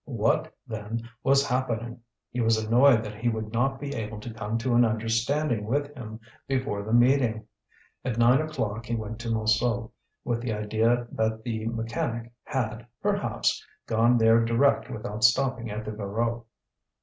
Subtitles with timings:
[0.05, 1.99] What, then, was happening?
[2.31, 5.93] He was annoyed that he would not be able to come to an understanding with
[5.93, 7.45] him before the meeting.
[8.03, 9.91] At nine o'clock he went to Montsou,
[10.23, 15.91] with the idea that the mechanic had, perhaps, gone there direct without stopping at the
[15.91, 16.45] Voreux.